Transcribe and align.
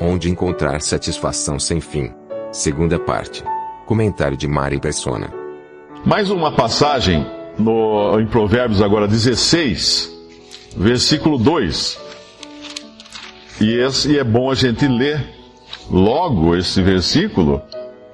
Onde 0.00 0.30
encontrar 0.30 0.80
satisfação 0.80 1.58
sem 1.58 1.80
fim. 1.80 2.12
Segunda 2.52 2.98
parte. 2.98 3.42
Comentário 3.84 4.36
de 4.36 4.46
Mari 4.46 4.78
Persona. 4.78 5.28
Mais 6.04 6.30
uma 6.30 6.52
passagem 6.52 7.26
no, 7.58 8.20
em 8.20 8.26
Provérbios 8.26 8.80
agora 8.80 9.08
16, 9.08 10.10
versículo 10.76 11.36
2. 11.36 11.98
E, 13.60 13.74
esse, 13.74 14.12
e 14.12 14.18
é 14.18 14.24
bom 14.24 14.50
a 14.50 14.54
gente 14.54 14.86
ler 14.86 15.24
logo 15.90 16.54
esse 16.54 16.80
versículo, 16.80 17.60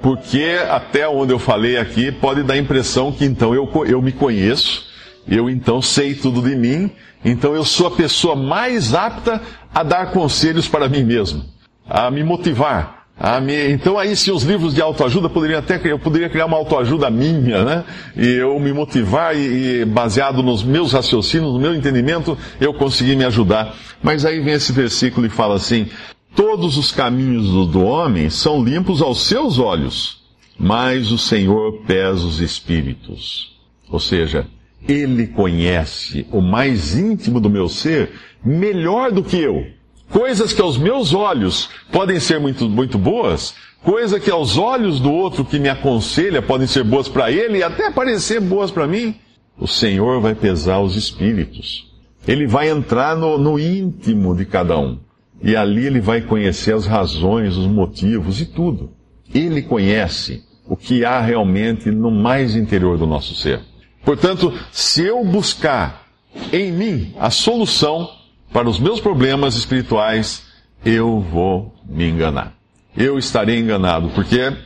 porque 0.01 0.59
até 0.71 1.07
onde 1.07 1.33
eu 1.33 1.39
falei 1.39 1.77
aqui 1.77 2.11
pode 2.11 2.43
dar 2.43 2.55
a 2.55 2.59
impressão 2.59 3.13
que 3.13 3.25
então 3.25 3.55
eu, 3.55 3.69
eu 3.87 4.01
me 4.01 4.13
conheço, 4.13 4.87
eu 5.29 5.51
então 5.51 5.83
sei 5.83 6.15
tudo 6.15 6.41
de 6.41 6.57
mim, 6.57 6.91
então 7.25 7.55
eu 7.55 7.65
sou 7.65 7.89
a 7.89 7.91
pessoa 7.91 8.35
mais 8.35 8.95
apta 8.95 9.41
a 9.75 9.83
dar 9.83 10.13
conselhos 10.13 10.69
para 10.69 10.89
mim 10.89 11.03
mesmo, 11.03 11.45
a 11.89 12.11
me 12.11 12.23
motivar. 12.23 13.05
A 13.17 13.41
me... 13.41 13.71
Então 13.71 13.97
aí 13.97 14.17
se 14.17 14.33
os 14.33 14.43
livros 14.43 14.75
de 14.75 14.83
autoajuda 14.83 15.29
poderiam 15.29 15.61
até 15.61 15.81
eu 15.85 15.99
poderia 15.99 16.29
criar 16.29 16.47
uma 16.47 16.57
autoajuda 16.57 17.09
minha, 17.11 17.65
né? 17.65 17.85
E 18.17 18.27
eu 18.27 18.59
me 18.59 18.73
motivar 18.73 19.37
e, 19.37 19.83
e 19.83 19.85
baseado 19.85 20.43
nos 20.43 20.65
meus 20.65 20.93
raciocínios, 20.93 21.53
no 21.53 21.61
meu 21.61 21.75
entendimento, 21.75 22.37
eu 22.61 22.75
conseguir 22.75 23.15
me 23.15 23.25
ajudar. 23.25 23.75
Mas 24.03 24.25
aí 24.25 24.41
vem 24.41 24.55
esse 24.55 24.73
versículo 24.73 25.27
e 25.27 25.31
fala 25.31 25.55
assim: 25.55 25.89
Todos 26.35 26.77
os 26.77 26.91
caminhos 26.91 27.49
do, 27.49 27.67
do 27.67 27.85
homem 27.85 28.29
são 28.29 28.65
limpos 28.65 29.01
aos 29.01 29.27
seus 29.27 29.61
olhos, 29.61 30.25
mas 30.59 31.13
o 31.13 31.19
Senhor 31.19 31.85
pesa 31.87 32.27
os 32.27 32.41
espíritos. 32.41 33.57
Ou 33.89 34.01
seja, 34.01 34.45
Ele 34.89 35.29
conhece 35.29 36.27
o 36.33 36.41
mais 36.41 36.97
íntimo 36.97 37.39
do 37.39 37.49
meu 37.49 37.69
ser 37.69 38.11
melhor 38.45 39.13
do 39.13 39.23
que 39.23 39.39
eu. 39.39 39.65
Coisas 40.15 40.53
que 40.53 40.63
aos 40.63 40.79
meus 40.79 41.13
olhos 41.13 41.69
podem 41.91 42.21
ser 42.21 42.39
muito, 42.39 42.71
muito 42.71 42.97
boas, 42.97 43.53
coisa 43.83 44.21
que 44.21 44.31
aos 44.31 44.57
olhos 44.57 45.01
do 45.01 45.13
outro 45.13 45.45
que 45.45 45.59
me 45.59 45.69
aconselha 45.69 46.41
podem 46.41 46.69
ser 46.69 46.85
boas 46.85 47.09
para 47.09 47.33
ele 47.33 47.59
e 47.59 47.63
até 47.65 47.91
parecer 47.91 48.41
boas 48.41 48.71
para 48.71 48.87
mim. 48.87 49.17
O 49.59 49.67
Senhor 49.67 50.21
vai 50.21 50.33
pesar 50.37 50.79
os 50.79 50.95
espíritos. 50.95 51.93
Ele 52.29 52.47
vai 52.47 52.71
entrar 52.71 53.17
no, 53.17 53.37
no 53.37 53.59
íntimo 53.59 54.37
de 54.37 54.45
cada 54.45 54.79
um. 54.79 55.01
E 55.43 55.57
ali 55.57 55.85
ele 55.85 56.01
vai 56.01 56.21
conhecer 56.21 56.73
as 56.73 56.87
razões, 56.87 57.57
os 57.57 57.67
motivos 57.67 58.41
e 58.41 58.47
tudo. 58.47 58.93
Ele 59.35 59.63
conhece 59.63 60.45
o 60.65 60.77
que 60.77 61.05
há 61.05 61.21
realmente 61.21 61.91
no 61.91 62.13
mais 62.13 62.55
interior 62.55 62.97
do 62.97 63.05
nosso 63.05 63.35
ser. 63.35 63.63
Portanto, 64.05 64.57
se 64.71 65.03
eu 65.03 65.25
buscar 65.25 66.07
em 66.53 66.71
mim 66.71 67.13
a 67.19 67.31
solução 67.31 68.09
para 68.55 68.71
os 68.71 68.79
meus 68.79 69.01
problemas 69.01 69.57
espirituais, 69.57 70.45
eu 70.85 71.19
vou 71.21 71.75
me 71.85 72.09
enganar. 72.09 72.55
Eu 72.97 73.19
estarei 73.19 73.59
enganado, 73.59 74.11
porque 74.11 74.57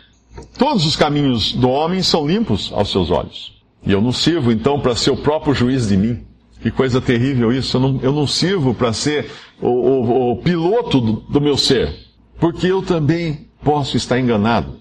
todos 0.58 0.84
os 0.84 0.94
caminhos 0.94 1.54
do 1.54 1.70
homem 1.70 2.02
são 2.02 2.28
limpos 2.28 2.70
aos 2.70 2.90
seus 2.90 3.10
olhos. 3.10 3.56
E 3.86 3.90
eu 3.90 4.02
não 4.02 4.12
sirvo 4.12 4.52
então 4.52 4.78
para 4.78 4.94
ser 4.94 5.10
o 5.10 5.16
próprio 5.16 5.54
juiz 5.54 5.88
de 5.88 5.96
mim. 5.96 6.22
Que 6.60 6.70
coisa 6.70 7.00
terrível 7.00 7.50
isso. 7.50 7.78
Eu 7.78 7.80
não, 7.80 8.00
eu 8.02 8.12
não 8.12 8.26
sirvo 8.26 8.74
para 8.74 8.92
ser 8.92 9.30
o, 9.58 9.68
o, 9.68 10.32
o 10.32 10.36
piloto 10.36 11.00
do, 11.00 11.12
do 11.12 11.40
meu 11.40 11.56
ser. 11.56 11.90
Porque 12.38 12.66
eu 12.66 12.82
também 12.82 13.48
posso 13.64 13.96
estar 13.96 14.20
enganado. 14.20 14.80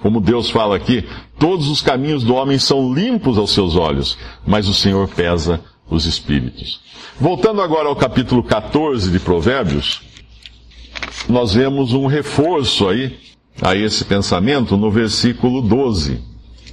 Como 0.00 0.18
Deus 0.18 0.48
fala 0.48 0.76
aqui, 0.76 1.06
todos 1.38 1.68
os 1.68 1.82
caminhos 1.82 2.24
do 2.24 2.34
homem 2.34 2.58
são 2.58 2.94
limpos 2.94 3.36
aos 3.36 3.50
seus 3.50 3.76
olhos, 3.76 4.16
mas 4.46 4.66
o 4.66 4.72
Senhor 4.72 5.06
pesa 5.08 5.60
os 5.90 6.06
espíritos. 6.06 6.80
Voltando 7.18 7.60
agora 7.60 7.88
ao 7.88 7.96
capítulo 7.96 8.42
14 8.42 9.10
de 9.10 9.18
Provérbios, 9.18 10.00
nós 11.28 11.52
vemos 11.52 11.92
um 11.92 12.06
reforço 12.06 12.88
aí 12.88 13.18
a 13.60 13.74
esse 13.74 14.04
pensamento 14.04 14.76
no 14.76 14.90
versículo 14.90 15.60
12, 15.60 16.22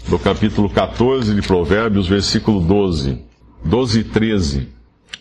do 0.07 0.17
capítulo 0.17 0.69
14 0.69 1.35
de 1.35 1.41
Provérbios, 1.41 2.07
versículo 2.07 2.61
12. 2.61 3.25
12 3.65 3.99
e 3.99 4.03
13. 4.03 4.67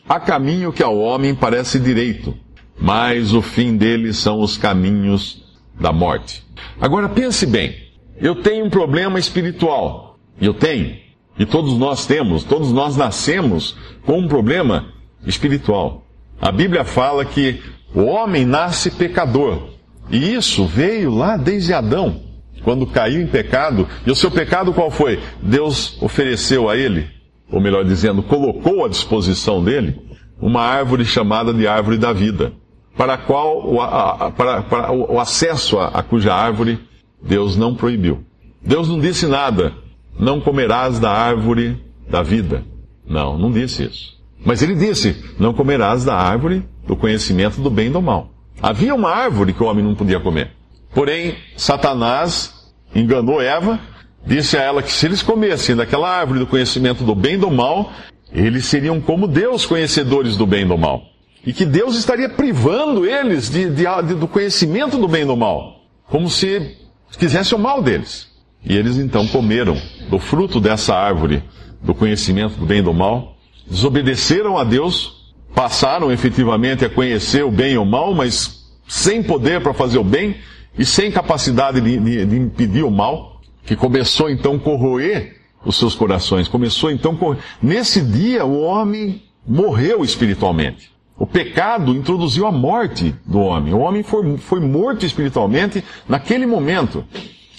Há 0.08 0.20
caminho 0.20 0.72
que 0.72 0.82
ao 0.82 0.96
homem 0.98 1.34
parece 1.34 1.80
direito, 1.80 2.36
mas 2.78 3.32
o 3.32 3.42
fim 3.42 3.76
dele 3.76 4.12
são 4.12 4.40
os 4.40 4.56
caminhos 4.56 5.42
da 5.80 5.92
morte. 5.92 6.44
Agora 6.80 7.08
pense 7.08 7.46
bem, 7.46 7.74
eu 8.18 8.36
tenho 8.36 8.66
um 8.66 8.70
problema 8.70 9.18
espiritual. 9.18 10.18
Eu 10.40 10.54
tenho. 10.54 11.05
E 11.38 11.44
todos 11.44 11.74
nós 11.74 12.06
temos, 12.06 12.44
todos 12.44 12.72
nós 12.72 12.96
nascemos 12.96 13.76
com 14.04 14.18
um 14.20 14.28
problema 14.28 14.86
espiritual. 15.26 16.04
A 16.40 16.50
Bíblia 16.50 16.84
fala 16.84 17.24
que 17.24 17.62
o 17.94 18.02
homem 18.04 18.44
nasce 18.44 18.90
pecador. 18.90 19.70
E 20.10 20.34
isso 20.34 20.66
veio 20.66 21.14
lá 21.14 21.36
desde 21.36 21.72
Adão, 21.72 22.22
quando 22.62 22.86
caiu 22.86 23.20
em 23.20 23.26
pecado. 23.26 23.88
E 24.06 24.10
o 24.10 24.16
seu 24.16 24.30
pecado 24.30 24.72
qual 24.72 24.90
foi? 24.90 25.20
Deus 25.42 26.00
ofereceu 26.00 26.68
a 26.70 26.76
ele 26.76 27.16
ou 27.50 27.60
melhor 27.60 27.84
dizendo, 27.84 28.22
colocou 28.22 28.84
à 28.84 28.88
disposição 28.88 29.62
dele 29.62 29.96
uma 30.40 30.62
árvore 30.62 31.04
chamada 31.04 31.52
de 31.52 31.66
árvore 31.66 31.96
da 31.96 32.12
vida, 32.12 32.52
para 32.96 33.14
a 33.14 33.18
qual 33.18 33.66
o, 33.66 33.80
a, 33.80 34.30
para, 34.30 34.62
para 34.62 34.92
o 34.92 35.18
acesso 35.20 35.78
a, 35.78 35.88
a 35.88 36.02
cuja 36.02 36.34
árvore 36.34 36.78
Deus 37.22 37.56
não 37.56 37.74
proibiu. 37.74 38.24
Deus 38.62 38.88
não 38.88 38.98
disse 38.98 39.26
nada, 39.26 39.72
não 40.18 40.40
comerás 40.40 40.98
da 40.98 41.10
árvore 41.10 41.82
da 42.08 42.22
vida. 42.22 42.64
Não, 43.06 43.38
não 43.38 43.50
disse 43.50 43.84
isso. 43.84 44.16
Mas 44.44 44.62
ele 44.62 44.74
disse, 44.74 45.16
não 45.38 45.52
comerás 45.52 46.04
da 46.04 46.14
árvore 46.14 46.66
do 46.86 46.96
conhecimento 46.96 47.60
do 47.60 47.70
bem 47.70 47.86
e 47.86 47.90
do 47.90 48.02
mal. 48.02 48.30
Havia 48.62 48.94
uma 48.94 49.10
árvore 49.10 49.52
que 49.52 49.62
o 49.62 49.66
homem 49.66 49.84
não 49.84 49.94
podia 49.94 50.20
comer. 50.20 50.52
Porém, 50.94 51.36
Satanás 51.56 52.54
enganou 52.94 53.40
Eva 53.40 53.78
disse 54.26 54.58
a 54.58 54.62
ela 54.62 54.82
que 54.82 54.92
se 54.92 55.06
eles 55.06 55.22
comessem 55.22 55.76
daquela 55.76 56.10
árvore 56.10 56.40
do 56.40 56.46
conhecimento 56.46 57.04
do 57.04 57.14
bem 57.14 57.34
e 57.34 57.38
do 57.38 57.50
mal, 57.50 57.92
eles 58.32 58.66
seriam 58.66 59.00
como 59.00 59.28
Deus, 59.28 59.64
conhecedores 59.64 60.36
do 60.36 60.46
bem 60.46 60.62
e 60.62 60.68
do 60.68 60.76
mal. 60.76 61.04
E 61.46 61.52
que 61.52 61.64
Deus 61.64 61.96
estaria 61.96 62.28
privando 62.28 63.06
eles 63.06 63.48
de, 63.48 63.70
de, 63.70 63.84
de, 63.84 64.14
do 64.14 64.26
conhecimento 64.26 64.98
do 64.98 65.06
bem 65.06 65.22
e 65.22 65.26
do 65.26 65.36
mal, 65.36 65.80
como 66.08 66.28
se 66.28 66.76
quisesse 67.18 67.54
o 67.54 67.58
mal 67.58 67.80
deles. 67.80 68.28
E 68.66 68.76
eles 68.76 68.98
então 68.98 69.26
comeram 69.28 69.80
do 70.10 70.18
fruto 70.18 70.60
dessa 70.60 70.94
árvore 70.94 71.42
do 71.80 71.94
conhecimento 71.94 72.56
do 72.56 72.66
bem 72.66 72.80
e 72.80 72.82
do 72.82 72.92
mal, 72.92 73.36
desobedeceram 73.68 74.58
a 74.58 74.64
Deus, 74.64 75.34
passaram 75.54 76.10
efetivamente 76.10 76.84
a 76.84 76.90
conhecer 76.90 77.44
o 77.44 77.50
bem 77.50 77.74
e 77.74 77.78
o 77.78 77.84
mal, 77.84 78.12
mas 78.12 78.66
sem 78.88 79.22
poder 79.22 79.60
para 79.60 79.72
fazer 79.72 79.98
o 79.98 80.04
bem 80.04 80.36
e 80.76 80.84
sem 80.84 81.10
capacidade 81.10 81.80
de, 81.80 82.26
de 82.26 82.36
impedir 82.36 82.82
o 82.82 82.90
mal 82.90 83.40
que 83.64 83.76
começou 83.76 84.28
então 84.28 84.56
a 84.56 84.58
corroer 84.58 85.36
os 85.64 85.76
seus 85.76 85.94
corações. 85.94 86.48
Começou 86.48 86.90
então 86.90 87.12
a 87.12 87.16
corroer. 87.16 87.38
Nesse 87.62 88.00
dia 88.00 88.44
o 88.44 88.60
homem 88.60 89.22
morreu 89.46 90.04
espiritualmente. 90.04 90.90
O 91.18 91.26
pecado 91.26 91.94
introduziu 91.94 92.46
a 92.46 92.52
morte 92.52 93.14
do 93.24 93.38
homem. 93.38 93.72
O 93.72 93.78
homem 93.78 94.02
foi, 94.02 94.36
foi 94.36 94.60
morto 94.60 95.06
espiritualmente 95.06 95.82
naquele 96.08 96.46
momento. 96.46 97.04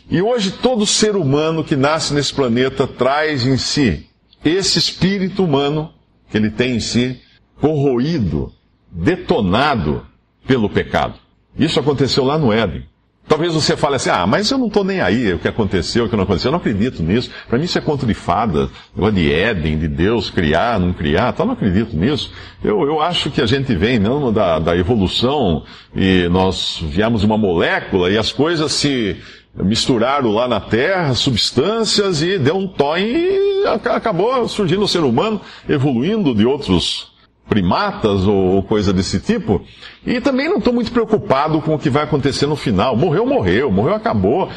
E 0.09 0.21
hoje 0.21 0.51
todo 0.51 0.85
ser 0.85 1.15
humano 1.15 1.63
que 1.63 1.75
nasce 1.75 2.13
nesse 2.13 2.33
planeta 2.33 2.87
traz 2.87 3.45
em 3.45 3.57
si 3.57 4.07
esse 4.43 4.79
espírito 4.79 5.43
humano 5.43 5.91
que 6.29 6.37
ele 6.37 6.49
tem 6.49 6.75
em 6.75 6.79
si, 6.79 7.19
corroído, 7.59 8.51
detonado 8.91 10.05
pelo 10.45 10.69
pecado. 10.69 11.15
Isso 11.57 11.79
aconteceu 11.79 12.23
lá 12.23 12.37
no 12.37 12.53
Éden. 12.53 12.85
Talvez 13.27 13.53
você 13.53 13.75
fale 13.75 13.95
assim, 13.95 14.09
ah, 14.09 14.25
mas 14.25 14.49
eu 14.49 14.57
não 14.57 14.67
estou 14.67 14.85
nem 14.85 15.01
aí, 15.01 15.33
o 15.33 15.39
que 15.39 15.49
aconteceu, 15.49 16.05
o 16.05 16.09
que 16.09 16.15
não 16.15 16.23
aconteceu, 16.23 16.47
eu 16.47 16.53
não 16.53 16.59
acredito 16.59 17.03
nisso. 17.03 17.29
Para 17.49 17.57
mim 17.57 17.65
isso 17.65 17.77
é 17.77 17.81
conto 17.81 18.05
de 18.05 18.13
fada, 18.13 18.69
de 19.13 19.33
Éden, 19.33 19.77
de 19.77 19.87
Deus 19.89 20.29
criar, 20.29 20.79
não 20.79 20.93
criar, 20.93 21.33
tal, 21.33 21.45
não 21.45 21.53
acredito 21.53 21.93
nisso. 21.93 22.31
Eu, 22.63 22.81
eu 22.83 23.01
acho 23.01 23.29
que 23.29 23.41
a 23.41 23.45
gente 23.45 23.75
vem 23.75 23.99
não 23.99 24.31
da, 24.31 24.59
da 24.59 24.77
evolução 24.77 25.65
e 25.93 26.29
nós 26.29 26.79
viemos 26.81 27.21
uma 27.23 27.37
molécula 27.37 28.09
e 28.09 28.17
as 28.17 28.31
coisas 28.31 28.71
se 28.71 29.17
misturaram 29.57 30.31
lá 30.31 30.47
na 30.47 30.59
Terra, 30.59 31.13
substâncias, 31.13 32.21
e 32.21 32.37
deu 32.37 32.57
um 32.57 32.67
toque 32.67 33.01
e 33.03 33.63
acabou 33.89 34.47
surgindo 34.47 34.83
o 34.83 34.87
ser 34.87 35.03
humano, 35.03 35.41
evoluindo 35.67 36.33
de 36.35 36.45
outros 36.45 37.11
primatas 37.49 38.25
ou 38.27 38.61
coisa 38.63 38.93
desse 38.93 39.19
tipo. 39.19 39.61
E 40.05 40.19
também 40.21 40.49
não 40.49 40.57
estou 40.57 40.73
muito 40.73 40.91
preocupado 40.91 41.61
com 41.61 41.75
o 41.75 41.79
que 41.79 41.89
vai 41.89 42.03
acontecer 42.03 42.45
no 42.45 42.55
final. 42.55 42.95
Morreu, 42.95 43.25
morreu, 43.25 43.71
morreu, 43.71 43.95
acabou. 43.95 44.49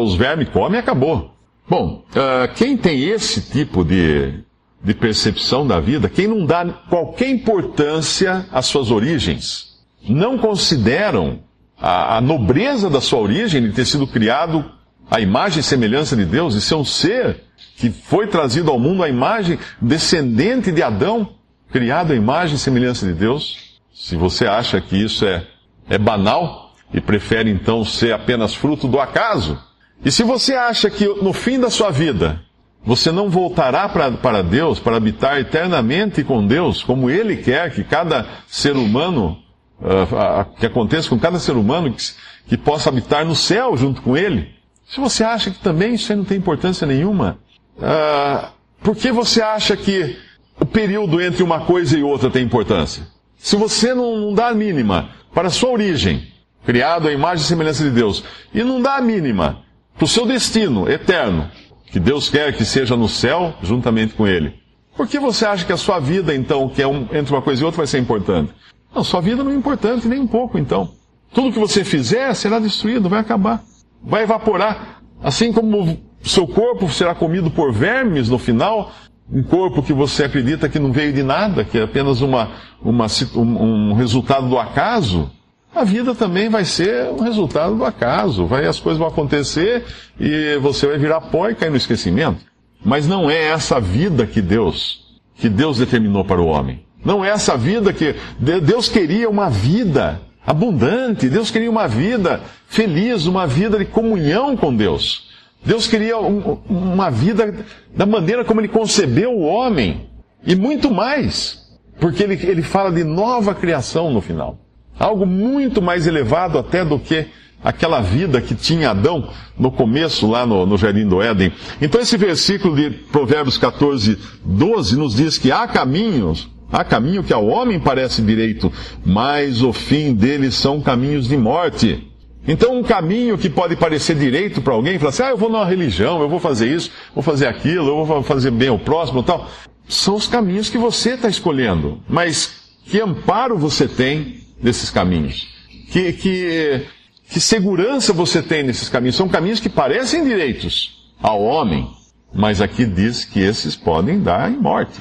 Os 0.00 0.14
vermes 0.14 0.48
comem, 0.48 0.78
acabou. 0.78 1.32
Bom, 1.68 2.04
uh, 2.12 2.54
quem 2.54 2.76
tem 2.76 3.04
esse 3.04 3.42
tipo 3.50 3.84
de, 3.84 4.42
de 4.82 4.94
percepção 4.94 5.66
da 5.66 5.78
vida, 5.78 6.08
quem 6.08 6.26
não 6.26 6.46
dá 6.46 6.64
qualquer 6.88 7.28
importância 7.28 8.46
às 8.50 8.66
suas 8.66 8.90
origens, 8.90 9.76
não 10.08 10.38
consideram 10.38 11.40
a, 11.80 12.16
a 12.16 12.20
nobreza 12.20 12.90
da 12.90 13.00
sua 13.00 13.20
origem 13.20 13.62
de 13.62 13.72
ter 13.72 13.84
sido 13.84 14.06
criado 14.06 14.64
à 15.10 15.20
imagem 15.20 15.60
e 15.60 15.62
semelhança 15.62 16.16
de 16.16 16.24
Deus 16.24 16.54
e 16.54 16.60
ser 16.60 16.74
um 16.74 16.84
ser 16.84 17.44
que 17.76 17.90
foi 17.90 18.26
trazido 18.26 18.70
ao 18.70 18.78
mundo 18.78 19.02
à 19.02 19.08
imagem 19.08 19.58
descendente 19.80 20.72
de 20.72 20.82
Adão, 20.82 21.34
criado 21.70 22.12
à 22.12 22.16
imagem 22.16 22.56
e 22.56 22.58
semelhança 22.58 23.06
de 23.06 23.12
Deus. 23.12 23.78
Se 23.94 24.16
você 24.16 24.46
acha 24.46 24.80
que 24.80 24.96
isso 24.96 25.24
é, 25.24 25.46
é 25.88 25.98
banal 25.98 26.74
e 26.92 27.00
prefere 27.00 27.50
então 27.50 27.84
ser 27.84 28.12
apenas 28.12 28.54
fruto 28.54 28.88
do 28.88 28.98
acaso, 29.00 29.58
e 30.04 30.10
se 30.10 30.22
você 30.22 30.54
acha 30.54 30.88
que 30.88 31.06
no 31.22 31.32
fim 31.32 31.58
da 31.58 31.70
sua 31.70 31.90
vida 31.90 32.40
você 32.84 33.10
não 33.10 33.28
voltará 33.28 33.88
pra, 33.88 34.10
para 34.12 34.42
Deus, 34.42 34.78
para 34.78 34.96
habitar 34.96 35.38
eternamente 35.38 36.22
com 36.22 36.46
Deus, 36.46 36.82
como 36.82 37.10
Ele 37.10 37.36
quer 37.36 37.72
que 37.72 37.84
cada 37.84 38.26
ser 38.46 38.76
humano, 38.76 39.42
uh, 39.80 40.56
que 40.58 40.66
aconteça 40.66 41.08
com 41.08 41.18
cada 41.18 41.38
ser 41.38 41.56
humano 41.56 41.92
que, 41.92 42.02
que 42.48 42.56
possa 42.56 42.88
habitar 42.88 43.24
no 43.24 43.34
céu 43.34 43.76
junto 43.76 44.02
com 44.02 44.16
Ele, 44.16 44.54
se 44.88 45.00
você 45.00 45.22
acha 45.22 45.50
que 45.50 45.58
também 45.58 45.94
isso 45.94 46.10
aí 46.10 46.16
não 46.16 46.24
tem 46.24 46.38
importância 46.38 46.86
nenhuma, 46.86 47.38
uh, 47.76 48.48
por 48.82 48.96
que 48.96 49.12
você 49.12 49.42
acha 49.42 49.76
que 49.76 50.16
o 50.58 50.64
período 50.64 51.20
entre 51.20 51.42
uma 51.42 51.60
coisa 51.60 51.98
e 51.98 52.02
outra 52.02 52.30
tem 52.30 52.42
importância? 52.42 53.06
Se 53.36 53.54
você 53.54 53.94
não, 53.94 54.16
não 54.16 54.34
dá 54.34 54.48
a 54.48 54.54
mínima 54.54 55.10
para 55.32 55.48
a 55.48 55.50
sua 55.50 55.70
origem, 55.70 56.26
criado 56.64 57.06
à 57.08 57.12
imagem 57.12 57.44
e 57.44 57.48
semelhança 57.48 57.84
de 57.84 57.90
Deus, 57.90 58.24
e 58.52 58.64
não 58.64 58.80
dá 58.80 58.96
a 58.96 59.00
mínima 59.00 59.62
para 59.96 60.04
o 60.04 60.08
seu 60.08 60.26
destino 60.26 60.88
eterno, 60.90 61.50
que 61.86 62.00
Deus 62.00 62.28
quer 62.28 62.52
que 62.52 62.64
seja 62.64 62.96
no 62.96 63.08
céu 63.08 63.54
juntamente 63.62 64.14
com 64.14 64.26
Ele. 64.26 64.54
Por 64.96 65.06
que 65.06 65.18
você 65.18 65.46
acha 65.46 65.64
que 65.64 65.72
a 65.72 65.76
sua 65.76 66.00
vida, 66.00 66.34
então, 66.34 66.68
que 66.68 66.82
é 66.82 66.86
um, 66.86 67.06
entre 67.12 67.32
uma 67.32 67.42
coisa 67.42 67.62
e 67.62 67.64
outra, 67.64 67.78
vai 67.78 67.86
ser 67.86 67.98
importante? 67.98 68.52
Não, 68.94 69.04
sua 69.04 69.20
vida 69.20 69.44
não 69.44 69.50
é 69.50 69.54
importante 69.54 70.08
nem 70.08 70.20
um 70.20 70.26
pouco, 70.26 70.58
então. 70.58 70.90
Tudo 71.32 71.52
que 71.52 71.58
você 71.58 71.84
fizer 71.84 72.32
será 72.34 72.58
destruído, 72.58 73.08
vai 73.08 73.20
acabar, 73.20 73.62
vai 74.02 74.22
evaporar. 74.22 75.02
Assim 75.22 75.52
como 75.52 75.98
seu 76.22 76.46
corpo 76.46 76.88
será 76.88 77.14
comido 77.14 77.50
por 77.50 77.72
vermes 77.72 78.28
no 78.28 78.38
final, 78.38 78.92
um 79.30 79.42
corpo 79.42 79.82
que 79.82 79.92
você 79.92 80.24
acredita 80.24 80.68
que 80.68 80.78
não 80.78 80.90
veio 80.90 81.12
de 81.12 81.22
nada, 81.22 81.64
que 81.64 81.78
é 81.78 81.82
apenas 81.82 82.22
uma, 82.22 82.50
uma 82.82 83.06
um, 83.36 83.90
um 83.90 83.92
resultado 83.92 84.48
do 84.48 84.58
acaso, 84.58 85.30
a 85.74 85.84
vida 85.84 86.14
também 86.14 86.48
vai 86.48 86.64
ser 86.64 87.08
um 87.10 87.20
resultado 87.20 87.76
do 87.76 87.84
acaso. 87.84 88.46
Vai, 88.46 88.66
as 88.66 88.80
coisas 88.80 88.98
vão 88.98 89.08
acontecer 89.08 89.84
e 90.18 90.56
você 90.58 90.86
vai 90.86 90.98
virar 90.98 91.20
pó 91.20 91.48
e 91.48 91.54
cair 91.54 91.70
no 91.70 91.76
esquecimento. 91.76 92.40
Mas 92.84 93.06
não 93.06 93.30
é 93.30 93.48
essa 93.48 93.80
vida 93.80 94.26
que 94.26 94.40
Deus, 94.40 95.20
que 95.36 95.48
Deus 95.48 95.78
determinou 95.78 96.24
para 96.24 96.40
o 96.40 96.46
homem. 96.46 96.84
Não 97.04 97.24
é 97.24 97.30
essa 97.30 97.56
vida 97.56 97.92
que 97.92 98.14
Deus 98.38 98.88
queria 98.88 99.28
uma 99.28 99.48
vida 99.48 100.20
abundante. 100.46 101.28
Deus 101.28 101.50
queria 101.50 101.70
uma 101.70 101.86
vida 101.86 102.40
feliz, 102.66 103.26
uma 103.26 103.46
vida 103.46 103.78
de 103.78 103.84
comunhão 103.84 104.56
com 104.56 104.74
Deus. 104.74 105.28
Deus 105.64 105.86
queria 105.86 106.18
um, 106.18 106.58
uma 106.68 107.10
vida 107.10 107.54
da 107.94 108.06
maneira 108.06 108.44
como 108.44 108.60
Ele 108.60 108.68
concebeu 108.68 109.32
o 109.32 109.42
homem. 109.42 110.08
E 110.46 110.54
muito 110.54 110.90
mais. 110.90 111.68
Porque 112.00 112.22
ele, 112.22 112.38
ele 112.46 112.62
fala 112.62 112.90
de 112.90 113.02
nova 113.04 113.54
criação 113.54 114.12
no 114.12 114.20
final. 114.20 114.58
Algo 114.98 115.26
muito 115.26 115.82
mais 115.82 116.06
elevado 116.06 116.58
até 116.58 116.84
do 116.84 116.98
que 116.98 117.26
aquela 117.62 118.00
vida 118.00 118.40
que 118.40 118.54
tinha 118.54 118.90
Adão 118.90 119.30
no 119.58 119.70
começo, 119.70 120.28
lá 120.28 120.46
no, 120.46 120.64
no, 120.64 120.78
Jardim 120.78 121.06
do 121.06 121.20
Éden. 121.20 121.52
Então 121.82 122.00
esse 122.00 122.16
versículo 122.16 122.76
de 122.76 122.90
Provérbios 122.90 123.58
14, 123.58 124.16
12 124.44 124.96
nos 124.96 125.14
diz 125.16 125.38
que 125.38 125.50
há 125.50 125.66
caminhos, 125.66 126.48
há 126.70 126.84
caminho 126.84 127.24
que 127.24 127.32
ao 127.32 127.46
homem 127.46 127.80
parece 127.80 128.22
direito, 128.22 128.72
mas 129.04 129.62
o 129.62 129.72
fim 129.72 130.14
deles 130.14 130.54
são 130.54 130.80
caminhos 130.80 131.28
de 131.28 131.36
morte. 131.36 132.06
Então 132.46 132.78
um 132.78 132.82
caminho 132.82 133.36
que 133.36 133.50
pode 133.50 133.76
parecer 133.76 134.16
direito 134.16 134.62
para 134.62 134.72
alguém, 134.72 134.98
falar 134.98 135.10
assim, 135.10 135.22
ah, 135.22 135.30
eu 135.30 135.36
vou 135.36 135.50
numa 135.50 135.66
religião, 135.66 136.20
eu 136.20 136.28
vou 136.28 136.40
fazer 136.40 136.74
isso, 136.74 136.90
vou 137.14 137.22
fazer 137.22 137.46
aquilo, 137.46 137.88
eu 137.88 138.04
vou 138.04 138.22
fazer 138.22 138.50
bem 138.50 138.68
ao 138.68 138.78
próximo 138.78 139.22
tal, 139.22 139.48
são 139.88 140.14
os 140.14 140.26
caminhos 140.26 140.70
que 140.70 140.78
você 140.78 141.10
está 141.10 141.28
escolhendo. 141.28 142.02
Mas 142.08 142.58
que 142.84 143.00
amparo 143.00 143.58
você 143.58 143.86
tem 143.86 144.40
nesses 144.62 144.90
caminhos? 144.90 145.48
Que, 145.90 146.12
que, 146.12 146.86
que 147.28 147.40
segurança 147.40 148.12
você 148.12 148.42
tem 148.42 148.62
nesses 148.62 148.88
caminhos? 148.88 149.16
São 149.16 149.28
caminhos 149.28 149.60
que 149.60 149.68
parecem 149.68 150.24
direitos 150.24 151.12
ao 151.22 151.42
homem, 151.42 151.90
mas 152.32 152.60
aqui 152.60 152.86
diz 152.86 153.24
que 153.24 153.40
esses 153.40 153.74
podem 153.76 154.20
dar 154.20 154.50
em 154.50 154.56
morte. 154.56 155.00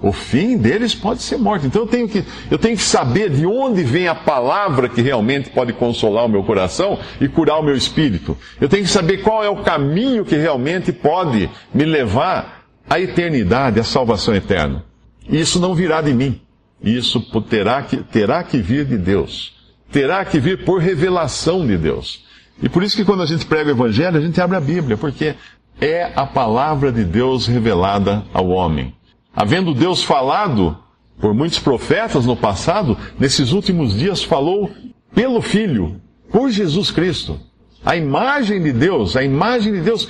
O 0.00 0.12
fim 0.12 0.56
deles 0.56 0.94
pode 0.94 1.22
ser 1.22 1.38
morte. 1.38 1.66
Então 1.66 1.82
eu 1.82 1.88
tenho, 1.88 2.08
que, 2.08 2.24
eu 2.50 2.56
tenho 2.56 2.76
que 2.76 2.82
saber 2.82 3.30
de 3.30 3.44
onde 3.44 3.82
vem 3.82 4.06
a 4.06 4.14
palavra 4.14 4.88
que 4.88 5.02
realmente 5.02 5.50
pode 5.50 5.72
consolar 5.72 6.24
o 6.24 6.28
meu 6.28 6.44
coração 6.44 6.98
e 7.20 7.26
curar 7.26 7.58
o 7.58 7.62
meu 7.64 7.74
espírito. 7.74 8.36
Eu 8.60 8.68
tenho 8.68 8.84
que 8.84 8.90
saber 8.90 9.22
qual 9.22 9.42
é 9.42 9.48
o 9.48 9.62
caminho 9.64 10.24
que 10.24 10.36
realmente 10.36 10.92
pode 10.92 11.50
me 11.74 11.84
levar 11.84 12.64
à 12.88 13.00
eternidade, 13.00 13.80
à 13.80 13.84
salvação 13.84 14.34
eterna. 14.36 14.84
E 15.28 15.40
isso 15.40 15.58
não 15.58 15.74
virá 15.74 16.00
de 16.00 16.14
mim. 16.14 16.40
Isso 16.80 17.20
terá 17.42 17.82
que, 17.82 17.96
terá 17.96 18.44
que 18.44 18.58
vir 18.58 18.84
de 18.84 18.96
Deus. 18.96 19.56
Terá 19.90 20.24
que 20.24 20.38
vir 20.38 20.64
por 20.64 20.80
revelação 20.80 21.66
de 21.66 21.76
Deus. 21.76 22.24
E 22.62 22.68
por 22.68 22.84
isso 22.84 22.96
que 22.96 23.04
quando 23.04 23.22
a 23.22 23.26
gente 23.26 23.46
prega 23.46 23.70
o 23.70 23.74
Evangelho, 23.74 24.16
a 24.16 24.20
gente 24.20 24.40
abre 24.40 24.56
a 24.56 24.60
Bíblia, 24.60 24.96
porque 24.96 25.34
é 25.80 26.12
a 26.14 26.24
palavra 26.24 26.92
de 26.92 27.04
Deus 27.04 27.48
revelada 27.48 28.24
ao 28.32 28.48
homem. 28.48 28.94
Havendo 29.40 29.72
Deus 29.72 30.02
falado 30.02 30.76
por 31.20 31.32
muitos 31.32 31.60
profetas 31.60 32.26
no 32.26 32.36
passado, 32.36 32.98
nesses 33.20 33.52
últimos 33.52 33.96
dias 33.96 34.20
falou 34.20 34.68
pelo 35.14 35.40
Filho, 35.40 36.00
por 36.28 36.50
Jesus 36.50 36.90
Cristo. 36.90 37.38
A 37.84 37.94
imagem 37.94 38.60
de 38.60 38.72
Deus, 38.72 39.16
a 39.16 39.22
imagem 39.22 39.74
de 39.74 39.80
Deus, 39.80 40.08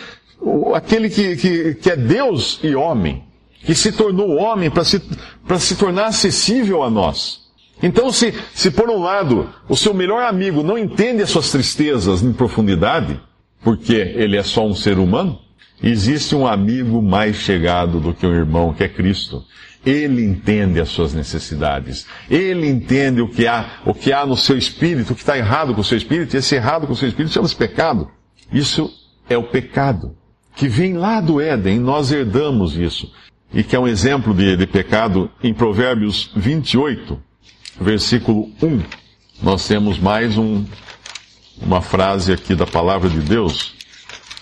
aquele 0.75 1.10
que, 1.10 1.36
que, 1.36 1.75
que 1.75 1.90
é 1.90 1.96
Deus 1.96 2.58
e 2.62 2.75
homem 2.75 3.22
que 3.62 3.75
se 3.75 3.92
tornou 3.92 4.34
homem 4.36 4.70
para 4.70 4.82
se, 4.82 4.98
se 5.58 5.76
tornar 5.76 6.06
acessível 6.06 6.82
a 6.82 6.88
nós. 6.88 7.50
Então, 7.82 8.10
se, 8.10 8.32
se 8.54 8.70
por 8.70 8.88
um 8.88 9.02
lado 9.02 9.50
o 9.69 9.76
seu 9.76 9.92
melhor 9.92 10.22
amigo 10.22 10.62
não 10.62 10.78
entende 10.78 11.23
as 11.23 11.28
suas 11.28 11.50
tristezas 11.50 12.23
em 12.23 12.32
profundidade, 12.32 13.20
porque 13.62 13.92
ele 13.94 14.38
é 14.38 14.42
só 14.42 14.66
um 14.66 14.75
ser 14.75 14.99
humano, 14.99 15.38
existe 15.82 16.35
um 16.35 16.47
amigo 16.47 17.02
mais 17.02 17.37
chegado 17.37 18.00
do 18.00 18.14
que 18.14 18.26
um 18.26 18.35
irmão, 18.35 18.73
que 18.73 18.85
é 18.85 18.88
Cristo. 18.88 19.44
Ele 19.87 20.25
entende 20.25 20.80
as 20.80 20.88
suas 20.88 21.14
necessidades. 21.14 22.06
Ele 22.30 22.68
entende 22.68 23.20
o 23.20 23.28
que 23.28 23.47
há, 23.47 23.80
o 23.87 23.94
que 23.94 24.12
há 24.12 24.26
no 24.26 24.37
seu 24.37 24.58
espírito, 24.58 25.12
o 25.12 25.14
que 25.14 25.23
está 25.23 25.38
errado 25.38 25.75
com 25.75 25.80
o 25.80 25.85
seu 25.85 25.97
espírito, 25.97 26.35
e 26.35 26.38
esse 26.38 26.54
errado 26.54 26.87
com 26.87 26.92
o 26.92 26.97
seu 26.97 27.08
espírito 27.08 27.32
chama-se 27.32 27.56
pecado. 27.56 28.11
Isso 28.52 28.90
é 29.28 29.37
o 29.37 29.44
pecado 29.44 30.16
que 30.56 30.68
vem 30.68 30.94
lá 30.94 31.20
do 31.20 31.40
Éden, 31.40 31.78
nós 31.78 32.11
herdamos 32.11 32.76
isso 32.76 33.12
e 33.52 33.62
que 33.62 33.75
é 33.75 33.78
um 33.78 33.88
exemplo 33.88 34.35
de, 34.35 34.56
de 34.56 34.66
pecado, 34.66 35.30
em 35.42 35.54
Provérbios 35.54 36.30
28, 36.37 37.18
versículo 37.80 38.50
1, 38.62 38.82
nós 39.42 39.66
temos 39.66 39.99
mais 39.99 40.37
um, 40.37 40.64
uma 41.61 41.80
frase 41.80 42.32
aqui 42.32 42.54
da 42.54 42.66
palavra 42.66 43.08
de 43.08 43.20
Deus, 43.20 43.75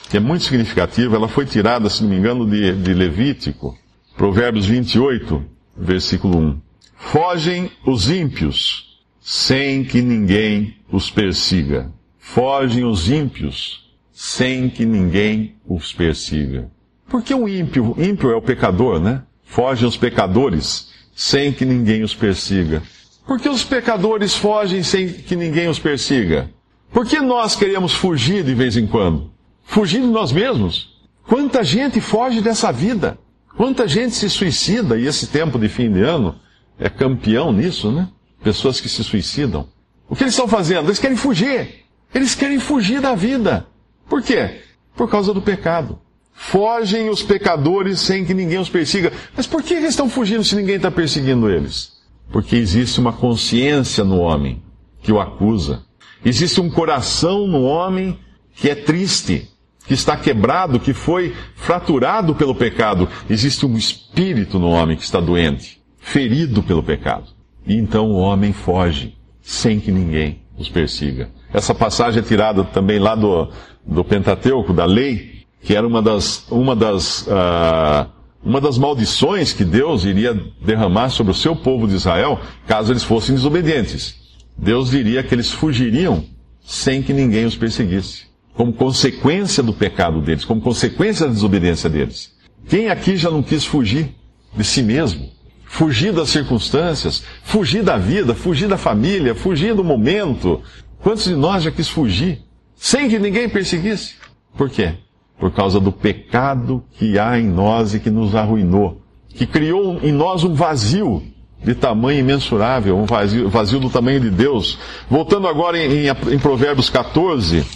que 0.08 0.16
é 0.16 0.20
muito 0.20 0.44
significativa, 0.44 1.16
ela 1.16 1.28
foi 1.28 1.44
tirada, 1.44 1.90
se 1.90 2.02
não 2.02 2.10
me 2.10 2.16
engano, 2.16 2.48
de, 2.48 2.72
de 2.72 2.94
Levítico. 2.94 3.76
Provérbios 4.16 4.66
28, 4.66 5.44
versículo 5.76 6.38
1. 6.38 6.60
Fogem 6.96 7.70
os 7.84 8.08
ímpios, 8.08 9.00
sem 9.20 9.84
que 9.84 10.00
ninguém 10.00 10.76
os 10.90 11.10
persiga. 11.10 11.92
Fogem 12.18 12.84
os 12.84 13.10
ímpios, 13.10 13.90
sem 14.12 14.70
que 14.70 14.86
ninguém 14.86 15.56
os 15.66 15.92
persiga. 15.92 16.70
Porque 17.08 17.34
o 17.34 17.48
ímpio, 17.48 17.94
ímpio 17.98 18.30
é 18.30 18.36
o 18.36 18.42
pecador, 18.42 19.00
né? 19.00 19.22
Fogem 19.44 19.86
os 19.86 19.96
pecadores 19.96 20.90
sem 21.14 21.52
que 21.52 21.64
ninguém 21.64 22.02
os 22.02 22.14
persiga. 22.14 22.82
Por 23.26 23.40
que 23.40 23.48
os 23.48 23.64
pecadores 23.64 24.34
fogem 24.34 24.82
sem 24.82 25.08
que 25.08 25.34
ninguém 25.34 25.68
os 25.68 25.78
persiga? 25.78 26.50
Por 26.92 27.06
que 27.06 27.20
nós 27.20 27.56
queremos 27.56 27.92
fugir 27.92 28.44
de 28.44 28.54
vez 28.54 28.76
em 28.76 28.86
quando? 28.86 29.35
Fugir 29.66 30.00
de 30.00 30.06
nós 30.06 30.32
mesmos? 30.32 30.96
Quanta 31.24 31.62
gente 31.62 32.00
foge 32.00 32.40
dessa 32.40 32.72
vida? 32.72 33.18
Quanta 33.56 33.86
gente 33.86 34.14
se 34.14 34.30
suicida? 34.30 34.98
E 34.98 35.06
esse 35.06 35.26
tempo 35.26 35.58
de 35.58 35.68
fim 35.68 35.90
de 35.90 36.00
ano 36.02 36.36
é 36.78 36.88
campeão 36.88 37.52
nisso, 37.52 37.90
né? 37.90 38.08
Pessoas 38.42 38.80
que 38.80 38.88
se 38.88 39.02
suicidam. 39.02 39.68
O 40.08 40.14
que 40.14 40.22
eles 40.22 40.34
estão 40.34 40.46
fazendo? 40.46 40.88
Eles 40.88 40.98
querem 40.98 41.16
fugir. 41.16 41.84
Eles 42.14 42.34
querem 42.34 42.58
fugir 42.58 43.00
da 43.00 43.14
vida. 43.14 43.66
Por 44.08 44.22
quê? 44.22 44.60
Por 44.94 45.10
causa 45.10 45.34
do 45.34 45.42
pecado. 45.42 45.98
Fogem 46.32 47.08
os 47.08 47.22
pecadores 47.22 48.00
sem 48.00 48.24
que 48.24 48.34
ninguém 48.34 48.58
os 48.58 48.68
persiga. 48.68 49.12
Mas 49.34 49.46
por 49.46 49.62
que 49.62 49.74
eles 49.74 49.90
estão 49.90 50.08
fugindo 50.08 50.44
se 50.44 50.54
ninguém 50.54 50.76
está 50.76 50.90
perseguindo 50.90 51.50
eles? 51.50 51.96
Porque 52.30 52.56
existe 52.56 53.00
uma 53.00 53.12
consciência 53.12 54.04
no 54.04 54.18
homem 54.18 54.62
que 55.02 55.10
o 55.10 55.20
acusa. 55.20 55.82
Existe 56.24 56.60
um 56.60 56.70
coração 56.70 57.46
no 57.46 57.62
homem 57.62 58.18
que 58.54 58.68
é 58.68 58.74
triste, 58.74 59.50
que 59.86 59.94
está 59.94 60.16
quebrado, 60.16 60.80
que 60.80 60.92
foi 60.92 61.34
fraturado 61.54 62.34
pelo 62.34 62.54
pecado. 62.54 63.08
Existe 63.30 63.64
um 63.64 63.76
espírito 63.76 64.58
no 64.58 64.68
homem 64.68 64.96
que 64.96 65.04
está 65.04 65.20
doente, 65.20 65.80
ferido 65.98 66.62
pelo 66.62 66.82
pecado. 66.82 67.26
E 67.66 67.74
então 67.74 68.10
o 68.10 68.16
homem 68.16 68.52
foge, 68.52 69.16
sem 69.40 69.78
que 69.78 69.92
ninguém 69.92 70.42
os 70.58 70.68
persiga. 70.68 71.30
Essa 71.52 71.74
passagem 71.74 72.20
é 72.20 72.24
tirada 72.24 72.64
também 72.64 72.98
lá 72.98 73.14
do, 73.14 73.48
do 73.86 74.04
Pentateuco, 74.04 74.72
da 74.72 74.84
lei, 74.84 75.42
que 75.62 75.74
era 75.74 75.86
uma 75.86 76.02
das, 76.02 76.46
uma 76.50 76.74
das, 76.74 77.22
uh, 77.22 78.10
uma 78.44 78.60
das 78.60 78.78
maldições 78.78 79.52
que 79.52 79.64
Deus 79.64 80.04
iria 80.04 80.34
derramar 80.60 81.10
sobre 81.10 81.32
o 81.32 81.34
seu 81.34 81.54
povo 81.54 81.86
de 81.86 81.94
Israel, 81.94 82.40
caso 82.66 82.92
eles 82.92 83.04
fossem 83.04 83.34
desobedientes. 83.34 84.16
Deus 84.56 84.90
diria 84.90 85.22
que 85.22 85.34
eles 85.34 85.50
fugiriam 85.50 86.24
sem 86.64 87.02
que 87.02 87.12
ninguém 87.12 87.44
os 87.44 87.56
perseguisse 87.56 88.26
como 88.56 88.72
consequência 88.72 89.62
do 89.62 89.72
pecado 89.72 90.20
deles, 90.20 90.44
como 90.44 90.60
consequência 90.60 91.26
da 91.26 91.32
desobediência 91.32 91.90
deles. 91.90 92.34
Quem 92.68 92.88
aqui 92.88 93.16
já 93.16 93.30
não 93.30 93.42
quis 93.42 93.64
fugir 93.64 94.14
de 94.56 94.64
si 94.64 94.82
mesmo? 94.82 95.28
Fugir 95.64 96.12
das 96.12 96.30
circunstâncias, 96.30 97.22
fugir 97.42 97.82
da 97.82 97.98
vida, 97.98 98.34
fugir 98.34 98.66
da 98.66 98.78
família, 98.78 99.34
fugir 99.34 99.74
do 99.74 99.84
momento. 99.84 100.62
Quantos 101.00 101.24
de 101.24 101.34
nós 101.34 101.64
já 101.64 101.70
quis 101.70 101.88
fugir 101.88 102.40
sem 102.74 103.08
que 103.08 103.18
ninguém 103.18 103.48
perseguisse? 103.48 104.14
Por 104.56 104.70
quê? 104.70 104.94
Por 105.38 105.52
causa 105.52 105.78
do 105.78 105.92
pecado 105.92 106.82
que 106.92 107.18
há 107.18 107.38
em 107.38 107.46
nós 107.46 107.94
e 107.94 108.00
que 108.00 108.10
nos 108.10 108.34
arruinou, 108.34 109.02
que 109.28 109.46
criou 109.46 110.00
em 110.02 110.12
nós 110.12 110.44
um 110.44 110.54
vazio 110.54 111.22
de 111.62 111.74
tamanho 111.74 112.20
imensurável, 112.20 112.96
um 112.96 113.04
vazio, 113.04 113.50
vazio 113.50 113.80
do 113.80 113.90
tamanho 113.90 114.20
de 114.20 114.30
Deus. 114.30 114.78
Voltando 115.10 115.46
agora 115.46 115.78
em, 115.78 116.06
em, 116.06 116.34
em 116.34 116.38
Provérbios 116.38 116.88
14, 116.88 117.66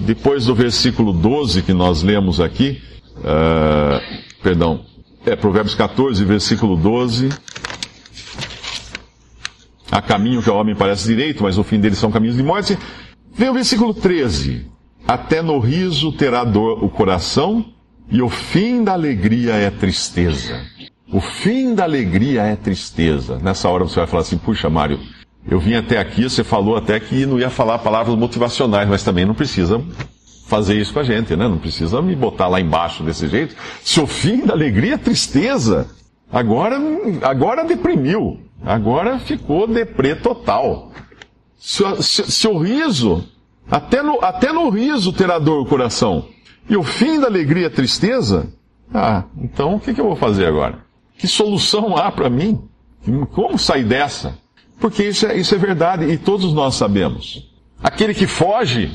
depois 0.00 0.46
do 0.46 0.54
versículo 0.54 1.12
12 1.12 1.62
que 1.62 1.72
nós 1.72 2.02
lemos 2.02 2.40
aqui, 2.40 2.80
uh, 3.18 4.00
perdão, 4.42 4.84
é 5.26 5.36
Provérbios 5.36 5.74
14, 5.74 6.24
versículo 6.24 6.76
12. 6.76 7.28
Há 9.90 10.02
caminho 10.02 10.42
que 10.42 10.50
ao 10.50 10.56
homem 10.56 10.76
parece 10.76 11.06
direito, 11.06 11.42
mas 11.42 11.58
o 11.58 11.64
fim 11.64 11.80
deles 11.80 11.98
são 11.98 12.10
caminhos 12.10 12.36
de 12.36 12.42
morte. 12.42 12.78
Vem 13.34 13.48
o 13.48 13.54
versículo 13.54 13.94
13. 13.94 14.66
Até 15.06 15.42
no 15.42 15.58
riso 15.58 16.12
terá 16.12 16.44
dor 16.44 16.84
o 16.84 16.88
coração, 16.88 17.64
e 18.10 18.20
o 18.22 18.28
fim 18.28 18.84
da 18.84 18.92
alegria 18.92 19.54
é 19.54 19.70
tristeza. 19.70 20.62
O 21.10 21.20
fim 21.20 21.74
da 21.74 21.84
alegria 21.84 22.42
é 22.42 22.54
tristeza. 22.54 23.38
Nessa 23.38 23.68
hora 23.68 23.84
você 23.84 23.96
vai 23.96 24.06
falar 24.06 24.22
assim, 24.22 24.36
puxa, 24.36 24.68
Mário, 24.68 25.00
eu 25.50 25.58
vim 25.58 25.74
até 25.74 25.98
aqui, 25.98 26.24
você 26.24 26.44
falou 26.44 26.76
até 26.76 27.00
que 27.00 27.24
não 27.24 27.38
ia 27.38 27.48
falar 27.48 27.78
palavras 27.78 28.14
motivacionais, 28.16 28.88
mas 28.88 29.02
também 29.02 29.24
não 29.24 29.34
precisa 29.34 29.82
fazer 30.46 30.78
isso 30.78 30.92
com 30.92 31.00
a 31.00 31.04
gente, 31.04 31.34
né? 31.34 31.48
Não 31.48 31.58
precisa 31.58 32.02
me 32.02 32.14
botar 32.14 32.48
lá 32.48 32.60
embaixo 32.60 33.02
desse 33.02 33.28
jeito. 33.28 33.56
Se 33.82 33.98
o 34.00 34.06
fim 34.06 34.44
da 34.44 34.52
alegria 34.52 34.94
é 34.94 34.98
tristeza, 34.98 35.88
agora, 36.30 36.78
agora 37.22 37.64
deprimiu. 37.64 38.40
Agora 38.64 39.18
ficou 39.18 39.66
deprê 39.66 40.14
total. 40.14 40.92
Se, 41.56 41.82
se, 42.02 42.30
se 42.30 42.48
o 42.48 42.58
riso, 42.58 43.24
até 43.70 44.02
no, 44.02 44.22
até 44.22 44.52
no 44.52 44.68
riso 44.68 45.12
terá 45.12 45.38
dor 45.38 45.62
o 45.62 45.66
coração. 45.66 46.26
E 46.68 46.76
o 46.76 46.82
fim 46.82 47.18
da 47.18 47.26
alegria 47.26 47.66
é 47.66 47.70
tristeza? 47.70 48.52
Ah, 48.92 49.24
então 49.38 49.76
o 49.76 49.80
que, 49.80 49.94
que 49.94 50.00
eu 50.00 50.06
vou 50.06 50.16
fazer 50.16 50.46
agora? 50.46 50.78
Que 51.16 51.26
solução 51.26 51.96
há 51.96 52.12
para 52.12 52.28
mim? 52.28 52.68
Como 53.32 53.58
sair 53.58 53.84
dessa? 53.84 54.36
Porque 54.80 55.04
isso 55.04 55.26
é, 55.26 55.36
isso 55.36 55.54
é 55.54 55.58
verdade 55.58 56.04
e 56.04 56.16
todos 56.16 56.52
nós 56.52 56.74
sabemos. 56.74 57.48
Aquele 57.82 58.14
que 58.14 58.26
foge, 58.26 58.90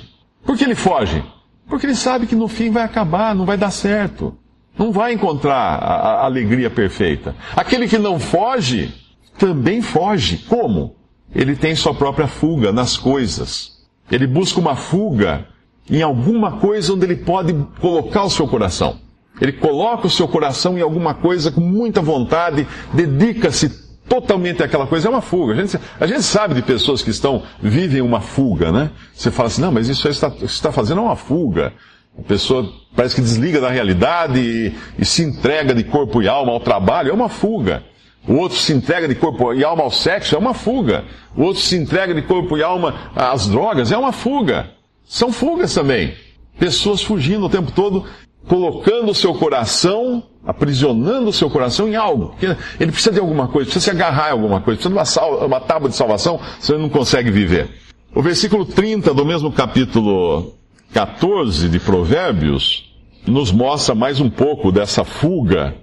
por 0.45 0.57
que 0.57 0.63
ele 0.63 0.75
foge? 0.75 1.23
Porque 1.67 1.85
ele 1.85 1.95
sabe 1.95 2.27
que 2.27 2.35
no 2.35 2.47
fim 2.47 2.69
vai 2.69 2.83
acabar, 2.83 3.33
não 3.35 3.45
vai 3.45 3.57
dar 3.57 3.71
certo. 3.71 4.37
Não 4.77 4.91
vai 4.91 5.13
encontrar 5.13 5.55
a, 5.55 6.21
a 6.21 6.25
alegria 6.25 6.69
perfeita. 6.69 7.35
Aquele 7.55 7.87
que 7.87 7.97
não 7.97 8.19
foge, 8.19 8.93
também 9.37 9.81
foge. 9.81 10.37
Como? 10.49 10.95
Ele 11.33 11.55
tem 11.55 11.75
sua 11.75 11.93
própria 11.93 12.27
fuga 12.27 12.71
nas 12.71 12.97
coisas. 12.97 13.83
Ele 14.11 14.27
busca 14.27 14.59
uma 14.59 14.75
fuga 14.75 15.47
em 15.89 16.01
alguma 16.01 16.53
coisa 16.53 16.93
onde 16.93 17.05
ele 17.05 17.17
pode 17.17 17.53
colocar 17.79 18.23
o 18.23 18.29
seu 18.29 18.47
coração. 18.47 18.97
Ele 19.41 19.51
coloca 19.51 20.07
o 20.07 20.09
seu 20.09 20.27
coração 20.27 20.77
em 20.77 20.81
alguma 20.81 21.13
coisa 21.13 21.51
com 21.51 21.61
muita 21.61 22.01
vontade, 22.01 22.67
dedica-se 22.93 23.82
totalmente 24.07 24.61
aquela 24.61 24.87
coisa, 24.87 25.07
é 25.07 25.09
uma 25.09 25.21
fuga. 25.21 25.53
A 25.53 25.55
gente, 25.55 25.79
a 25.99 26.07
gente 26.07 26.23
sabe 26.23 26.53
de 26.55 26.61
pessoas 26.61 27.01
que 27.01 27.09
estão, 27.09 27.43
vivem 27.61 28.01
uma 28.01 28.21
fuga, 28.21 28.71
né? 28.71 28.91
Você 29.13 29.31
fala 29.31 29.47
assim, 29.47 29.61
não, 29.61 29.71
mas 29.71 29.89
isso 29.89 30.07
está, 30.07 30.31
está 30.41 30.71
fazendo 30.71 30.99
é 30.99 31.03
uma 31.03 31.15
fuga. 31.15 31.73
A 32.17 32.21
pessoa 32.21 32.71
parece 32.95 33.15
que 33.15 33.21
desliga 33.21 33.59
da 33.59 33.69
realidade 33.69 34.39
e, 34.39 34.75
e, 34.99 35.05
se 35.05 35.23
entrega 35.23 35.73
de 35.73 35.83
corpo 35.83 36.21
e 36.21 36.27
alma 36.27 36.51
ao 36.51 36.59
trabalho, 36.59 37.09
é 37.09 37.13
uma 37.13 37.29
fuga. 37.29 37.83
O 38.27 38.35
outro 38.35 38.57
se 38.57 38.71
entrega 38.71 39.07
de 39.07 39.15
corpo 39.15 39.53
e 39.53 39.63
alma 39.63 39.83
ao 39.83 39.91
sexo, 39.91 40.35
é 40.35 40.37
uma 40.37 40.53
fuga. 40.53 41.03
O 41.35 41.41
outro 41.41 41.61
se 41.61 41.75
entrega 41.75 42.13
de 42.13 42.21
corpo 42.21 42.57
e 42.57 42.63
alma 42.63 43.11
às 43.15 43.47
drogas, 43.47 43.91
é 43.91 43.97
uma 43.97 44.11
fuga. 44.11 44.69
São 45.03 45.31
fugas 45.31 45.73
também. 45.73 46.13
Pessoas 46.57 47.01
fugindo 47.01 47.45
o 47.45 47.49
tempo 47.49 47.71
todo, 47.71 48.05
colocando 48.47 49.11
o 49.11 49.15
seu 49.15 49.33
coração 49.33 50.23
aprisionando 50.45 51.29
o 51.29 51.33
seu 51.33 51.49
coração 51.49 51.87
em 51.87 51.95
algo. 51.95 52.35
Ele 52.79 52.91
precisa 52.91 53.11
de 53.11 53.19
alguma 53.19 53.47
coisa, 53.47 53.69
precisa 53.69 53.85
se 53.85 53.89
agarrar 53.91 54.29
em 54.29 54.31
alguma 54.33 54.59
coisa, 54.61 54.79
precisa 54.79 54.89
de 54.89 55.19
uma, 55.19 55.45
uma 55.45 55.59
tábua 55.61 55.89
de 55.89 55.95
salvação, 55.95 56.39
senão 56.59 56.79
ele 56.79 56.87
não 56.87 56.93
consegue 56.93 57.31
viver. 57.31 57.69
O 58.13 58.21
versículo 58.21 58.65
30 58.65 59.13
do 59.13 59.25
mesmo 59.25 59.51
capítulo 59.51 60.53
14 60.93 61.69
de 61.69 61.79
Provérbios 61.79 62.93
nos 63.25 63.51
mostra 63.51 63.95
mais 63.95 64.19
um 64.19 64.29
pouco 64.29 64.71
dessa 64.71 65.03
fuga. 65.03 65.75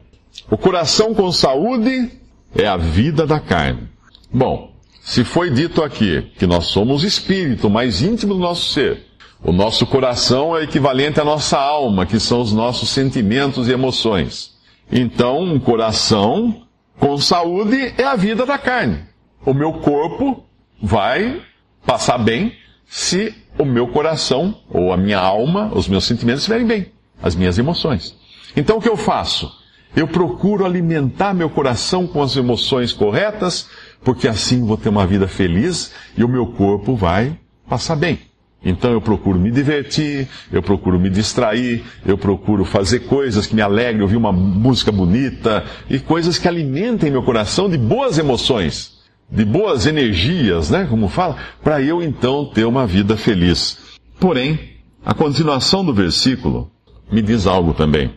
O 0.51 0.57
coração 0.57 1.15
com 1.15 1.33
saúde 1.33 2.11
é 2.55 2.67
a 2.67 2.77
vida 2.77 3.27
da 3.27 3.41
carne. 3.41 3.89
Bom, 4.33 4.73
se 5.01 5.25
foi 5.25 5.51
dito 5.51 5.83
aqui 5.83 6.31
que 6.39 6.47
nós 6.47 6.67
somos 6.67 7.03
espírito 7.03 7.71
mais 7.71 8.03
íntimo 8.03 8.35
do 8.35 8.41
nosso 8.41 8.73
ser, 8.73 9.07
o 9.43 9.53
nosso 9.53 9.87
coração 9.87 10.57
é 10.57 10.65
equivalente 10.65 11.21
à 11.21 11.25
nossa 11.25 11.59
alma, 11.59 12.05
que 12.05 12.21
são 12.21 12.41
os 12.41 12.53
nossos 12.53 12.91
sentimentos 12.91 13.69
e 13.69 13.73
emoções. 13.73 14.55
Então, 14.93 15.41
um 15.41 15.59
coração 15.59 16.63
com 16.99 17.17
saúde 17.19 17.95
é 17.97 18.05
a 18.05 18.17
vida 18.17 18.45
da 18.45 18.59
carne. 18.59 19.05
O 19.45 19.55
meu 19.55 19.75
corpo 19.75 20.45
vai 20.83 21.41
passar 21.87 22.19
bem 22.19 22.53
se 22.87 23.35
o 23.59 23.65
meu 23.65 23.89
coração, 23.89 24.55
ou 24.69 24.93
a 24.93 24.97
minha 24.97 25.19
alma, 25.19 25.71
os 25.75 25.89
meus 25.89 26.05
sentimentos 26.05 26.43
estiverem 26.43 26.67
bem, 26.67 26.87
as 27.23 27.35
minhas 27.35 27.59
emoções. 27.59 28.17
Então, 28.55 28.77
o 28.77 28.81
que 28.81 28.89
eu 28.89 28.97
faço? 28.97 29.51
Eu 29.97 30.07
procuro 30.07 30.65
alimentar 30.65 31.35
meu 31.35 31.49
coração 31.49 32.07
com 32.07 32.23
as 32.23 32.37
emoções 32.37 32.93
corretas, 32.93 33.69
porque 34.05 34.29
assim 34.29 34.65
vou 34.65 34.77
ter 34.77 34.89
uma 34.89 35.07
vida 35.07 35.27
feliz 35.27 35.93
e 36.17 36.23
o 36.23 36.29
meu 36.29 36.47
corpo 36.47 36.95
vai 36.95 37.37
passar 37.69 37.97
bem. 37.97 38.30
Então 38.65 38.93
eu 38.93 39.01
procuro 39.01 39.39
me 39.39 39.51
divertir, 39.51 40.29
eu 40.53 40.63
procuro 40.63 41.01
me 41.01 41.09
distrair, 41.09 41.83
eu 42.05 42.19
procuro 42.19 42.65
fazer 42.65 43.01
coisas 43.01 43.47
que 43.47 43.55
me 43.55 43.63
alegrem, 43.63 44.03
ouvir 44.03 44.17
uma 44.17 44.33
música 44.33 44.93
bonita 44.93 45.65
e 45.89 45.99
coisas 45.99 46.39
que 46.39 46.47
alimentem 46.47 47.11
meu 47.11 47.23
coração 47.23 47.71
de 47.71 47.79
boas 47.79 48.19
emoções, 48.19 48.99
de 49.31 49.45
boas 49.45 49.87
energias, 49.87 50.69
né? 50.69 50.87
Como 50.91 51.09
fala, 51.09 51.37
para 51.65 51.81
eu 51.81 52.03
então 52.03 52.45
ter 52.45 52.65
uma 52.67 52.87
vida 52.87 53.17
feliz. 53.17 53.79
Porém, 54.19 54.59
a 55.05 55.15
continuação 55.15 55.83
do 55.83 55.95
versículo 55.95 56.71
me 57.11 57.23
diz 57.23 57.47
algo 57.47 57.73
também. 57.73 58.13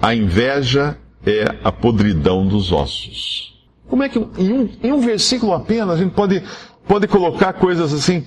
A 0.00 0.14
inveja 0.14 0.96
é 1.26 1.56
a 1.64 1.72
podridão 1.72 2.46
dos 2.46 2.70
ossos. 2.70 3.60
Como 3.88 4.04
é 4.04 4.08
que 4.08 4.18
em 4.18 4.52
um, 4.52 4.68
em 4.82 4.92
um 4.92 5.00
versículo 5.00 5.52
apenas 5.52 5.90
a 5.90 6.02
gente 6.02 6.12
pode, 6.12 6.42
pode 6.86 7.08
colocar 7.08 7.52
coisas 7.54 7.92
assim 7.92 8.24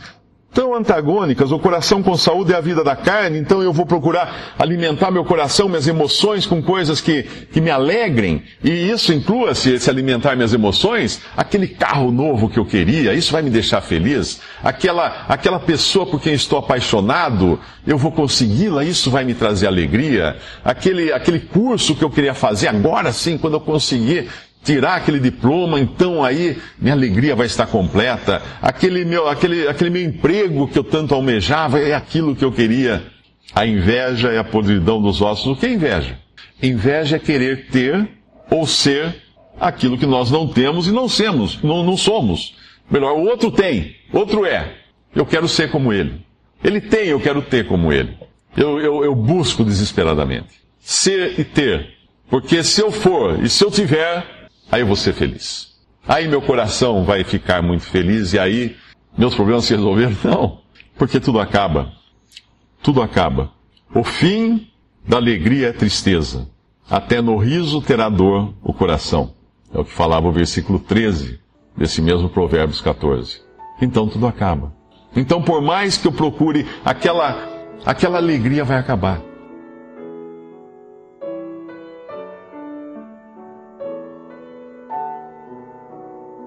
tão 0.55 0.73
antagônicas. 0.73 1.51
O 1.51 1.59
coração 1.59 2.01
com 2.01 2.15
saúde 2.15 2.53
é 2.53 2.55
a 2.55 2.61
vida 2.61 2.81
da 2.81 2.95
carne, 2.95 3.37
então 3.37 3.61
eu 3.61 3.73
vou 3.73 3.85
procurar 3.85 4.55
alimentar 4.57 5.11
meu 5.11 5.25
coração, 5.25 5.67
minhas 5.67 5.85
emoções 5.85 6.45
com 6.45 6.63
coisas 6.63 7.01
que, 7.01 7.23
que 7.51 7.59
me 7.59 7.69
alegrem. 7.69 8.41
E 8.63 8.89
isso 8.89 9.13
inclua-se, 9.13 9.73
esse 9.73 9.89
alimentar 9.89 10.35
minhas 10.35 10.53
emoções, 10.53 11.21
aquele 11.35 11.67
carro 11.67 12.09
novo 12.09 12.49
que 12.49 12.57
eu 12.57 12.65
queria, 12.65 13.13
isso 13.13 13.33
vai 13.33 13.41
me 13.41 13.49
deixar 13.49 13.81
feliz. 13.81 14.39
Aquela, 14.63 15.25
aquela 15.27 15.59
pessoa 15.59 16.05
por 16.05 16.21
quem 16.21 16.33
estou 16.33 16.57
apaixonado, 16.57 17.59
eu 17.85 17.97
vou 17.97 18.11
consegui-la, 18.11 18.85
isso 18.85 19.11
vai 19.11 19.25
me 19.25 19.33
trazer 19.33 19.67
alegria. 19.67 20.37
Aquele, 20.63 21.11
aquele 21.11 21.39
curso 21.39 21.93
que 21.93 22.03
eu 22.03 22.09
queria 22.09 22.33
fazer 22.33 22.69
agora 22.69 23.11
sim, 23.11 23.37
quando 23.37 23.55
eu 23.55 23.59
conseguir, 23.59 24.29
tirar 24.65 24.95
aquele 24.95 25.19
diploma, 25.19 25.79
então 25.79 26.23
aí 26.23 26.57
minha 26.79 26.93
alegria 26.93 27.35
vai 27.35 27.45
estar 27.45 27.67
completa. 27.67 28.41
Aquele 28.61 29.05
meu, 29.05 29.29
aquele, 29.29 29.67
aquele 29.67 29.91
meu 29.91 30.01
emprego 30.01 30.67
que 30.67 30.77
eu 30.77 30.83
tanto 30.83 31.13
almejava 31.13 31.79
é 31.79 31.93
aquilo 31.93 32.35
que 32.35 32.43
eu 32.43 32.51
queria. 32.51 33.03
A 33.53 33.65
inveja 33.65 34.29
é 34.29 34.39
a 34.39 34.43
podridão 34.43 35.01
dos 35.01 35.21
ossos. 35.21 35.45
O 35.45 35.55
que 35.55 35.67
é 35.67 35.73
inveja? 35.73 36.17
Inveja 36.61 37.17
é 37.17 37.19
querer 37.19 37.67
ter 37.67 38.09
ou 38.49 38.65
ser 38.65 39.15
aquilo 39.59 39.97
que 39.97 40.05
nós 40.05 40.31
não 40.31 40.47
temos 40.47 40.87
e 40.87 40.91
não 40.91 41.07
somos, 41.07 41.61
não, 41.61 41.83
não 41.83 41.95
somos. 41.95 42.55
Melhor, 42.89 43.13
o 43.13 43.25
outro 43.25 43.51
tem, 43.51 43.95
outro 44.11 44.45
é. 44.45 44.75
Eu 45.15 45.25
quero 45.25 45.47
ser 45.47 45.71
como 45.71 45.93
ele. 45.93 46.25
Ele 46.63 46.81
tem, 46.81 47.07
eu 47.07 47.19
quero 47.19 47.41
ter 47.41 47.67
como 47.67 47.93
ele. 47.93 48.17
Eu, 48.57 48.79
eu, 48.79 49.03
eu 49.05 49.15
busco 49.15 49.63
desesperadamente. 49.63 50.59
Ser 50.79 51.39
e 51.39 51.43
ter. 51.43 51.93
Porque 52.29 52.63
se 52.63 52.81
eu 52.81 52.91
for 52.91 53.43
e 53.43 53.49
se 53.49 53.63
eu 53.63 53.71
tiver, 53.71 54.44
aí 54.75 54.81
eu 54.81 54.87
vou 54.87 54.95
ser 54.95 55.13
feliz. 55.13 55.73
Aí 56.07 56.27
meu 56.27 56.41
coração 56.41 57.03
vai 57.03 57.23
ficar 57.23 57.61
muito 57.61 57.83
feliz 57.83 58.33
e 58.33 58.39
aí 58.39 58.75
meus 59.17 59.33
problemas 59.33 59.65
se 59.65 59.73
resolveram? 59.73 60.15
Não. 60.23 60.59
Porque 60.97 61.19
tudo 61.19 61.39
acaba. 61.39 61.91
Tudo 62.83 63.01
acaba. 63.01 63.51
O 63.93 64.03
fim 64.03 64.67
da 65.07 65.17
alegria 65.17 65.69
é 65.69 65.73
tristeza. 65.73 66.47
Até 66.89 67.21
no 67.21 67.37
riso 67.37 67.81
terá 67.81 68.09
dor 68.09 68.53
o 68.61 68.73
coração. 68.73 69.33
É 69.73 69.79
o 69.79 69.85
que 69.85 69.91
falava 69.91 70.27
o 70.27 70.31
versículo 70.31 70.79
13 70.79 71.39
desse 71.75 72.01
mesmo 72.01 72.29
Provérbios 72.29 72.81
14. 72.81 73.41
Então 73.81 74.07
tudo 74.07 74.27
acaba. 74.27 74.73
Então, 75.15 75.41
por 75.41 75.61
mais 75.61 75.97
que 75.97 76.07
eu 76.07 76.11
procure, 76.11 76.67
aquela, 76.83 77.47
aquela 77.85 78.17
alegria 78.17 78.65
vai 78.65 78.77
acabar. 78.77 79.21